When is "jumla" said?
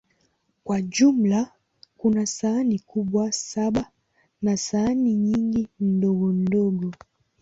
0.81-1.51